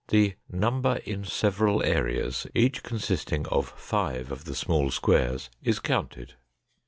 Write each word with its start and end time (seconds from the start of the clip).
The 0.07 0.33
"number 0.51 0.95
in 1.05 1.25
several 1.25 1.83
areas, 1.83 2.47
each 2.55 2.81
consisting 2.81 3.45
of 3.49 3.69
five 3.77 4.31
of 4.31 4.45
the 4.45 4.55
small 4.55 4.89
squares, 4.89 5.51
is 5.61 5.77
counted." 5.79 6.33